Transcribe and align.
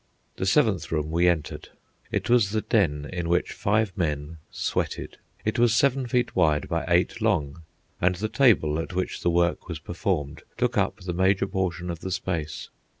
The 0.37 0.47
seventh 0.47 0.91
room 0.91 1.11
we 1.11 1.27
entered. 1.27 1.69
It 2.11 2.27
was 2.27 2.49
the 2.49 2.61
den 2.63 3.07
in 3.13 3.29
which 3.29 3.53
five 3.53 3.95
men 3.95 4.37
"sweated." 4.49 5.19
It 5.45 5.59
was 5.59 5.75
seven 5.75 6.07
feet 6.07 6.35
wide 6.35 6.67
by 6.67 6.85
eight 6.87 7.21
long, 7.21 7.61
and 8.01 8.15
the 8.15 8.27
table 8.27 8.79
at 8.79 8.95
which 8.95 9.21
the 9.21 9.29
work 9.29 9.67
was 9.67 9.77
performed 9.77 10.41
took 10.57 10.75
up 10.75 11.01
the 11.01 11.13
major 11.13 11.45
portion 11.45 11.91
of 11.91 11.99
the 11.99 12.09
space. 12.09 12.69